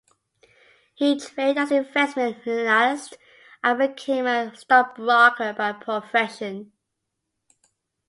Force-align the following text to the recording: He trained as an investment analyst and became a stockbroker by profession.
He 0.95 1.19
trained 1.19 1.59
as 1.59 1.69
an 1.69 1.85
investment 1.85 2.47
analyst 2.47 3.19
and 3.63 3.77
became 3.77 4.25
a 4.25 4.51
stockbroker 4.55 5.53
by 5.53 5.73
profession. 5.73 6.71